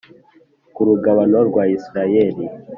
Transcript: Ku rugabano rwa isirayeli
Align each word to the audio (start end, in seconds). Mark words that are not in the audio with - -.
Ku 0.73 0.81
rugabano 0.87 1.37
rwa 1.49 1.63
isirayeli 1.75 2.45